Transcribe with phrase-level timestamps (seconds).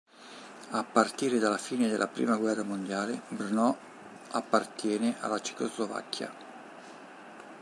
[0.71, 3.77] A partire dalla fine della prima guerra mondiale, Brno
[4.31, 6.33] appartiene alla Cecoslovacchia.